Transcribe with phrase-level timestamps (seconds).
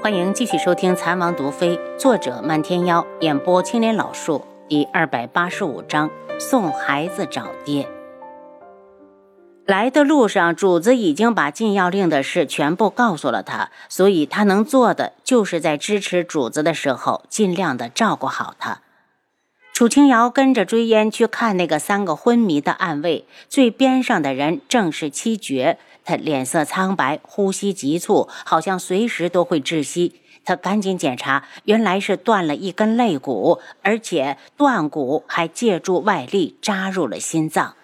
[0.00, 7.88] 欢迎继续收听《蚕王毒妃》，作者漫天妖，演播青莲老树，第二百八十五章：送孩子找爹。
[9.66, 18.78] 来的路上，主子已经把禁药令的事全部告诉了他，所以他能做的就是在支持主子的时候，尽量的照顾好他。
[19.78, 25.78] 楚清瑶跟着追烟去看那个三个昏迷的暗卫，最边上的人正是七绝。
[26.04, 30.20] 他脸色苍白，呼吸急促，好像随时都会窒息。
[30.44, 37.76] 他赶紧检查，原来是断了一根肋骨，而且断骨还借助外力扎入了心脏。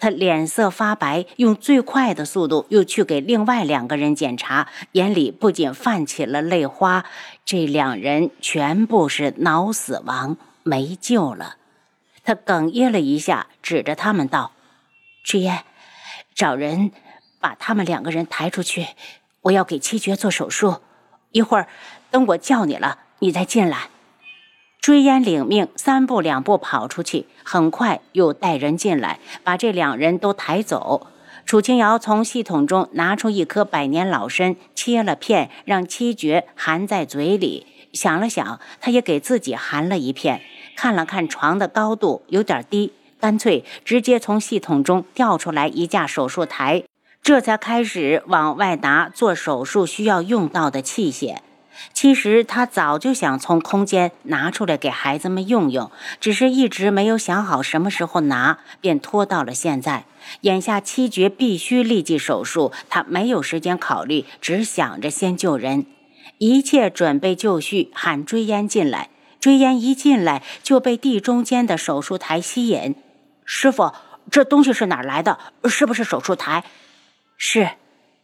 [0.00, 7.04] 他脸色发白，用最快的速度又去给另外两个人检查，眼里不仅泛起了泪花。
[7.44, 11.56] 这两人全部是脑死亡，没救了。
[12.24, 14.50] 他哽咽了一下，指着他们道
[15.22, 15.62] ：“志烟，
[16.34, 16.90] 找人。”
[17.44, 18.86] 把他们两个人抬出去，
[19.42, 20.80] 我要给七绝做手术。
[21.32, 21.68] 一会儿，
[22.10, 23.90] 等我叫你了，你再进来。
[24.80, 31.08] 追烟领命，三步两步跑出去，很快又带人进来，把这两人都抬走。
[31.44, 37.66] 楚清瑶从系统中拿出一颗百年老参，切了片，让七绝含在嘴里。
[37.92, 40.40] 想了想，他也给自己含了一片。
[40.76, 46.84] 看了看床的高度有点低，干脆直接从系统中调出来一架手术台。
[47.22, 51.38] 这才开始往外拿做手术需要用到的器械。
[51.92, 60.04] 其实他早就想从空间拿出来给孩子们用用，只是一直没有想好什么时候拿，便拖到了现在。
[60.42, 65.86] 眼下七绝必须立即手术，他没有时间考虑，只想着先救人。
[66.38, 69.08] 一切准备就绪，喊追烟进来。
[69.44, 72.94] 追烟一进来就被地中间的手术台吸引。
[73.44, 73.92] 师傅，
[74.30, 75.38] 这东西是哪来的？
[75.66, 76.64] 是不是手术台？
[77.36, 77.72] 是，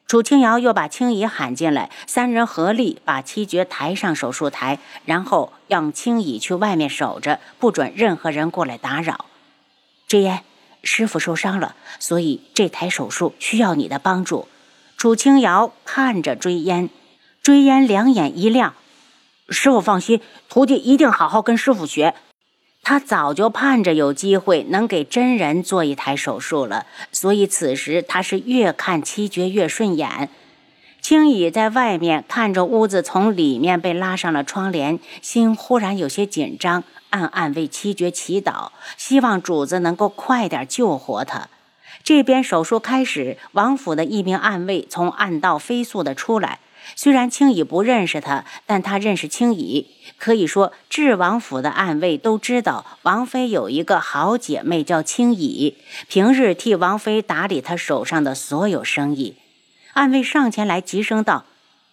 [0.06, 9.26] 楚清瑶又把青姨喊进来，三人合力把七绝抬上手术台，然后让青姨去外面守着，不准任何人过来打扰。
[10.08, 10.42] 追烟，
[10.82, 14.48] 师傅受伤了，所以这台手术需要你的帮助。
[14.96, 16.88] 楚清瑶看着追烟，
[17.42, 18.72] 追烟两眼一亮，
[19.50, 22.14] 师傅放心，徒弟一定好好跟师傅学。
[22.82, 30.30] 他早就盼着有机会能给真人做一台手术了，所以此时他是越看七绝越顺眼。
[31.02, 41.48] 青羽在外面看着屋子从里面被拉上了窗帘，心忽然有些紧张，暗暗为七绝祈祷，希望主子能够快点救活他。
[42.02, 46.60] 这边手术开始，王府的一名暗卫从暗道飞速的出来。
[46.96, 49.86] 虽然青羽不认识他，但他认识青羽。
[50.18, 55.74] 可以说，智王府的暗卫都知道王妃有一个好姐妹叫青羽，
[56.08, 59.36] 平日替王妃打理她手上的所有生意。
[59.94, 61.44] 暗卫上前来急声道：“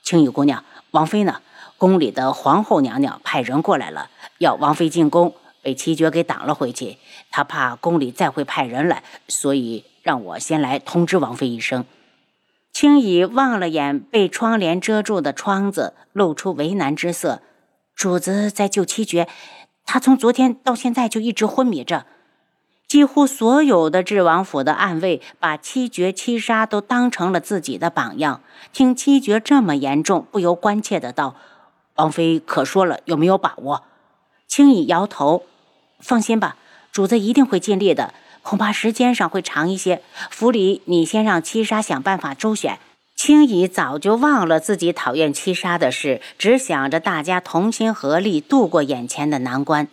[0.03, 1.41] 青羽姑娘，王妃呢？
[1.77, 4.09] 宫里的皇后娘娘派人过来了，
[4.39, 6.97] 要王妃进宫，被七绝给挡了回去。
[7.31, 11.85] 她怕宫里再会派人来，所以让我先来通知王妃一声。”
[12.79, 17.41] 青羽望了眼被窗帘遮住的窗子，露出为难之色。
[17.95, 19.27] 主子在救七绝，
[19.83, 22.05] 他从昨天到现在就一直昏迷着。
[22.87, 28.41] 几乎所有的智王府的暗卫把七绝七杀都当成了自己的榜样。
[28.71, 31.35] 听七绝这么严重，不由关切的道
[31.97, 33.85] ：“王妃可说了，有没有把握？”
[34.47, 35.45] 青羽摇头
[35.99, 36.57] ：“放心吧，
[36.91, 38.13] 主子一定会尽力的。”
[38.47, 40.01] 恐怕时间上会长一些。
[40.31, 42.79] 府里，你先让七杀想办法周旋。
[43.13, 49.89] 青姨早就忘了自己讨厌七杀的事，只想着大家同心合力度过眼前的难关。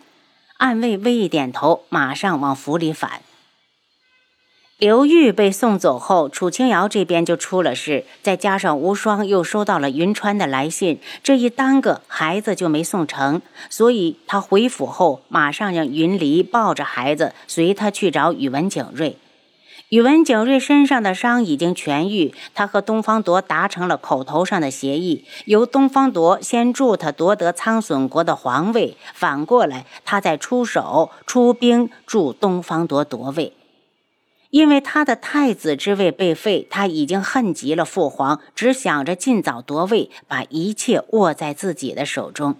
[0.55, 3.19] 暗卫微一点头，马上往府里返。
[4.77, 13.41] 刘玉被送走后，楚清瑶这边就出了事，再加上无双又收到了云川的来信，这一耽搁，孩子就没送成。
[13.69, 19.17] 所以他回府后，马上让云离抱着孩子随他去找宇文景睿。
[19.87, 33.53] 宇文景睿身上的伤已经痊愈，他和东方铎达成了口头上的协议，由东方铎先助他夺得苍隼国的皇位，反过来他再出手出兵助东方铎夺位。
[34.55, 42.55] 因为他的太子之位被废，他已经恨极了父皇，只想着尽早夺位，把一切握在自己的手中。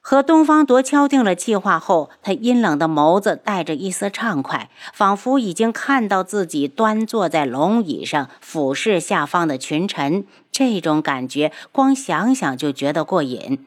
[0.00, 10.26] 和东方铎敲定了计划后，他阴冷的眸子带着一丝畅快，仿佛已经看到自己端坐在龙椅上，俯视下方的群臣。
[10.50, 13.64] 这种感觉，光想想就觉得过瘾。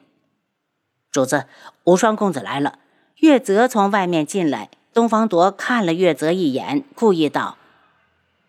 [1.10, 1.46] 主子，
[1.86, 2.80] 无双公子来了。
[3.20, 4.70] 月泽从外面进来。
[5.00, 7.56] 东方铎看了月泽一眼，故意道：“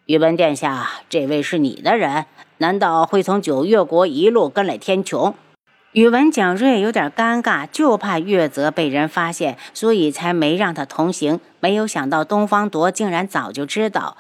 [0.07, 2.27] 宇文殿下，这位是你的人？
[2.59, 5.35] 难道会从九月国一路跟来天穹？
[5.93, 11.39] 宇文景睿有点尴尬，就怕月泽被人发现，所以才没让他同行。
[11.61, 14.17] 没有想到东方铎竟然早就知道，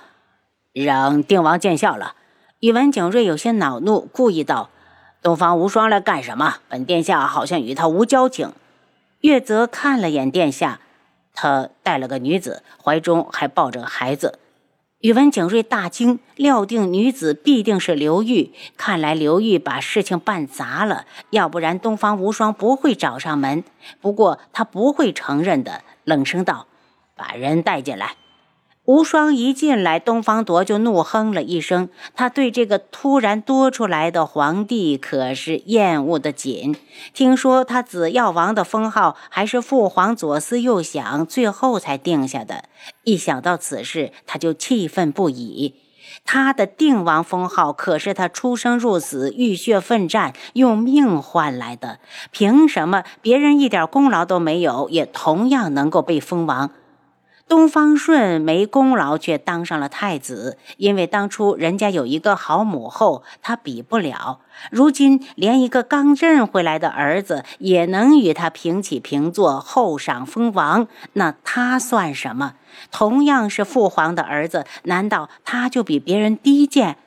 [0.72, 2.14] 让定王见笑了。
[2.60, 4.70] 宇文景睿有些恼怒，故意道
[5.20, 6.58] ：“东方无双来干什么？
[6.68, 8.52] 本殿下好像与他无交情。”
[9.22, 10.78] 月泽看了眼殿下，
[11.34, 14.38] 他带了个女子，怀中还抱着个孩子。
[15.00, 18.52] 宇文景睿大惊，料定女子必定是刘玉。
[18.76, 23.64] 看来刘玉把事情办砸了，要不然东方无双不会找上门。
[24.02, 26.66] 不过他不会承认的，冷声道
[27.16, 28.16] ：“把人带进来。”
[28.86, 31.90] 无双一进来，东方铎就怒哼了一声。
[32.16, 36.74] 他对这个突然多出来的皇帝可是厌恶的紧。
[37.14, 42.64] 听说他紫药王的封号还是父皇左思右想，最后才定下的。
[43.04, 45.74] 一想到此事，他就气愤不已。
[46.24, 52.00] 他的定王封号可是他出生入死、浴血奋战、用命换来的，
[52.32, 56.70] 凭什么别人一点功劳都没有，也同样能够被封王？
[57.50, 60.56] 东方顺没功劳，却当上了太子。
[60.76, 64.38] 因为当初人家有一个好母后，他比不了。
[64.70, 72.54] 如今连一个刚认回来的儿子也能与他平起平坐，后赏封王，那他算什么？
[72.92, 76.98] 同样是父皇的儿子，难道他就比别人低贱？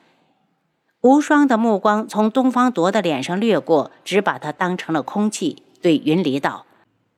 [1.00, 6.66] 无双的目光从东方铎的脸上掠过，只把他当成了空气，对云离道：“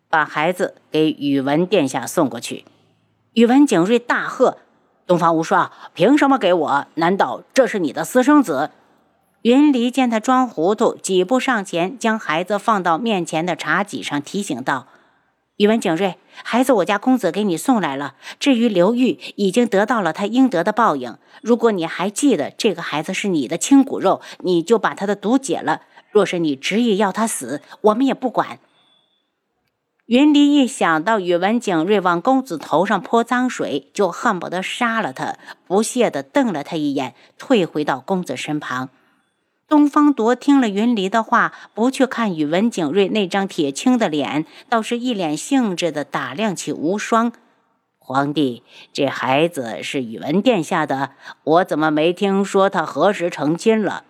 [0.09, 2.65] 把孩子给宇文殿下送过去。”
[3.37, 4.57] 宇文景睿大喝
[5.07, 6.87] ：“东方无双，凭什么给我？
[6.95, 8.71] 难道这是你的私生子？”
[9.45, 14.87] 云离见他装糊涂，几步上前，将孩子放到面前的茶几上，提醒道
[15.59, 18.15] ：“宇文景睿，孩子我家公子给你送来了。
[18.41, 21.19] 至于刘玉，已经得到了他应得的报应。
[21.43, 25.83] 如果你还记得这个孩子是你的亲骨肉，你就把他的毒解了。
[26.11, 28.59] 若是你执意要他死，我们也不管。”
[30.07, 35.37] 云离一想到宇文景睿往公子头上泼脏水，就恨不得杀了他，
[35.67, 38.89] 不屑地瞪了他一眼，退回到公子身旁。
[39.67, 47.33] 东方铎听了云离的话，不去看宇文景睿那张铁青的脸，倒是一脸兴致地打量起无双。
[47.99, 48.63] 皇帝，
[48.93, 54.05] 这孩子是宇文殿下的，我怎么没听说他何时成亲了？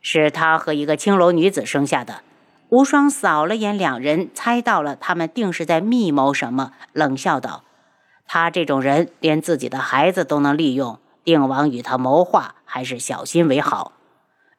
[0.00, 2.22] 是他和一个青楼女子生下的。
[2.68, 7.62] 无双扫了眼两人，猜到了他们定是在密谋什么，冷笑道
[8.26, 13.92] ：“他这种人，连自己的孩子都能利用，定王与他谋划，还是小心为好。”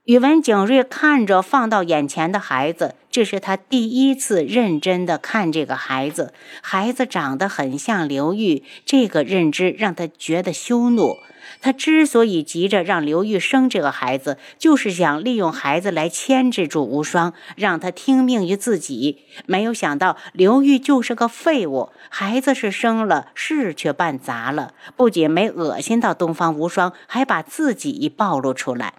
[0.06, 6.34] 宇文景睿看着放到眼前的孩子，这是他第一次认真的看这个孩子。
[6.62, 11.16] 孩子长得很像刘玉，这个认知让他觉得羞怒。
[11.62, 19.20] 他之所以急着让刘玉生这个孩子，就是想利用孩子来牵制住无双，让他听命于自己。
[19.46, 24.74] 没有想到刘玉就是个废物，孩子是生了，事却办砸了。
[24.98, 28.96] 不仅没恶心到东方无双，还把自己暴露出来。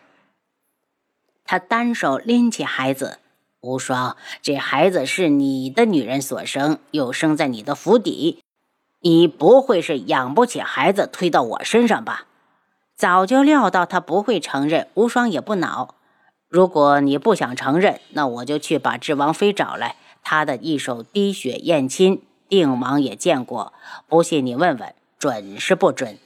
[1.44, 3.18] 他单手拎起孩子，
[3.66, 8.38] 无双，这孩子是你的女人所生，又生在你的府邸，
[9.00, 12.26] 你不会是养不起孩子推到我身上吧？
[12.96, 15.96] 早就料到他不会承认，无双也不恼。
[16.48, 23.72] 如果你不想承认，那我就去把智王妃找来，她的一手滴血验亲，定王也见过，
[24.08, 26.18] 不信你问问，准是不准？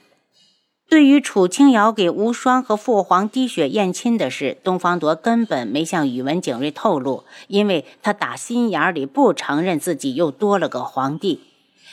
[0.91, 11.39] 对于楚清瑶给无双和父皇滴血验亲的事，东方铎根本没向宇文景睿透露，因为他打心眼里不承认自己又多了个皇帝。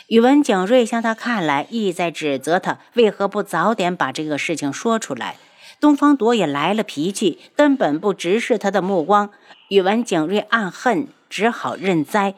[0.09, 5.37] 宇文景睿向他看来，意在指责他为何不早点把这个事情说出来。
[5.79, 9.31] 东方铎也来了脾气，根本不直视他的目光。
[9.69, 12.35] 宇文景睿暗恨，只好认栽。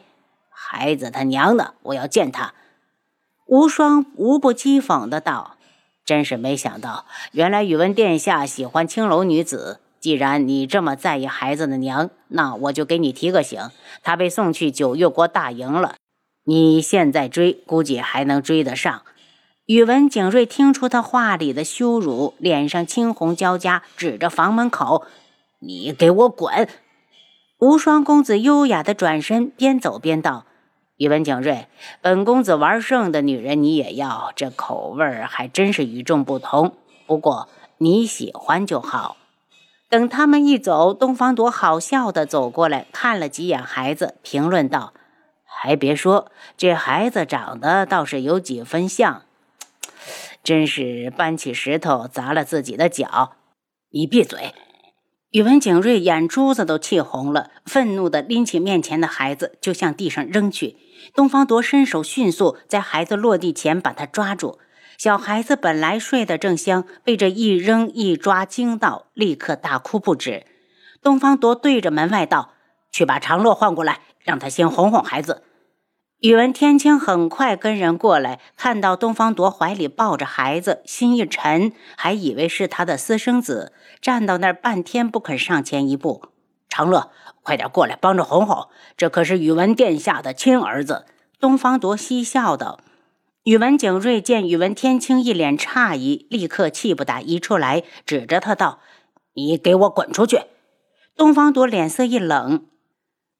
[0.51, 2.53] 孩子他娘的，我要见他！
[3.47, 5.57] 无双无不讥讽的道。
[6.11, 9.79] 真是没想到，原来宇文殿下喜欢青楼女子。
[10.01, 13.69] 既然你这么在意孩子的娘，那我就给你提个醒：
[14.03, 15.95] 他被送去九月国大营了。
[16.43, 19.03] 你现在追，估计还能追得上。
[19.67, 25.05] 宇文景睿听出他话里的羞辱，脸上青红交加，指着房门口
[25.63, 26.67] ：“你给我滚！”
[27.59, 30.45] 无双公子优雅的转身，边走边道。
[31.01, 31.65] 宇文景睿，
[31.99, 36.75] 本公子玩剩的女人你也要，这口味还真是与众不同。
[37.07, 39.17] 不过你喜欢就好。
[39.89, 44.93] 等他们一走，东方朵好笑的走过来，看了几眼孩子，评论道
[45.43, 49.23] ：“还别说，这孩子长得倒是有几分像，
[50.43, 53.31] 真是搬起石头砸了自己的脚。
[53.89, 54.53] 你闭嘴！
[55.31, 60.75] 宇文景睿眼珠子都气红了，愤怒的拎起面前的孩子就向地上扔去。
[61.13, 64.59] 东方铎伸手迅速在孩子落地前把他抓住。
[64.97, 70.45] 小孩子本来睡得正香，被这一扔一抓惊到，立刻大哭不止。
[71.01, 72.53] 东方铎对着门外道
[72.93, 75.41] ：“去把长乐唤过来，让他先哄哄孩子。”
[76.21, 86.30] 宇文天青很快跟人过来，看到东方铎怀里抱着孩子，心一沉，还以为是他的私生子，站到那儿半天不肯上前一步。
[86.71, 87.11] 长乐，
[87.43, 91.05] 快点过来帮着哄哄，这可是宇文殿下的亲儿子。
[91.37, 92.79] 东方铎嬉笑道。
[93.43, 98.79] 宇文景睿见宇文天青一脸诧异，立刻气不打一处来，指着他道
[99.35, 100.43] ：“你给我滚出去！”
[101.17, 102.67] 东方铎脸色一冷。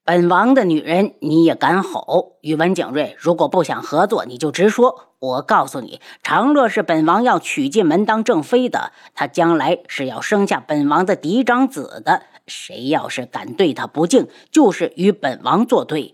[0.03, 2.37] 本王的女人你也敢吼？
[2.41, 5.09] 宇文景睿，如果不想合作，你就直说。
[5.19, 12.23] 我告诉你，长乐是本王要娶进门当正妃的，她将来是要生下本王的嫡长子的。
[12.47, 16.11] 谁要是敢对她不敬，就是与本王作对。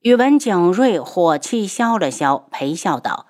[0.00, 3.26] 宇文景睿火气消了消，陪笑道：“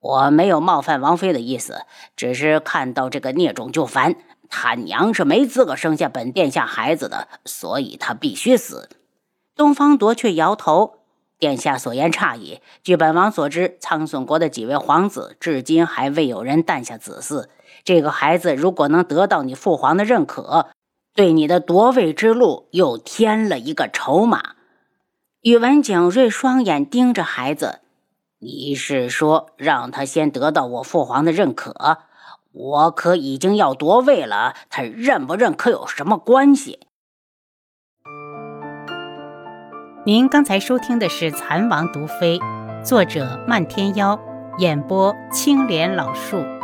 [0.00, 1.82] 我没有冒犯王妃的意思，
[2.16, 4.16] 只是看到这个孽种就烦。”
[4.50, 8.88] 他娘是没资格生下本殿下孩子的，所以他必须死。
[9.54, 11.00] 东方铎却摇头
[11.38, 12.60] ：“殿下所言差矣。
[12.82, 17.46] 据本王所知，苍隼国的几位皇子至今还未有人诞下子嗣。
[17.84, 20.68] 这个孩子如果能得到你父皇的认可，
[21.14, 24.54] 对你的夺位之路又添了一个筹码。”
[25.42, 27.80] 宇文景睿双眼盯着孩子
[28.40, 31.98] ：“你是说让他先得到我父皇的认可？”
[32.58, 36.80] 我可已经要夺位了，他认不认可有什么关系？
[40.04, 42.36] 您刚才收听的是《蚕王毒妃》，
[42.84, 44.18] 作者漫天妖，
[44.58, 46.57] 演播青莲老树。